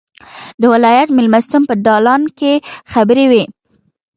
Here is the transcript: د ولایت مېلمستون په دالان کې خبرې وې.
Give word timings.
د 0.61 0.63
ولایت 0.73 1.09
مېلمستون 1.17 1.61
په 1.69 1.73
دالان 1.85 2.23
کې 2.37 2.53
خبرې 2.91 3.25
وې. 3.31 3.43